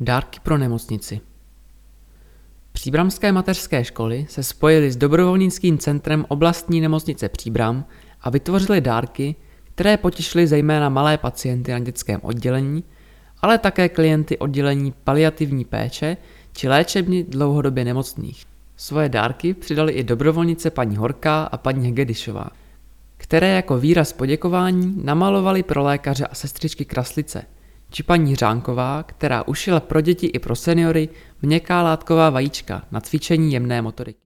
[0.00, 1.20] Dárky pro nemocnici
[2.72, 7.84] Příbramské mateřské školy se spojily s dobrovolnickým centrem oblastní nemocnice Příbram
[8.20, 9.34] a vytvořili dárky,
[9.74, 12.84] které potěšily zejména malé pacienty na dětském oddělení,
[13.40, 16.16] ale také klienty oddělení paliativní péče
[16.52, 18.44] či léčebny dlouhodobě nemocných.
[18.76, 22.46] Svoje dárky přidali i dobrovolnice paní Horká a paní Hegedišová,
[23.16, 27.42] které jako výraz poděkování namalovali pro lékaře a sestřičky kraslice–
[27.90, 31.08] či paní Řánková, která ušila pro děti i pro seniory
[31.42, 34.25] měkká látková vajíčka na cvičení jemné motoriky.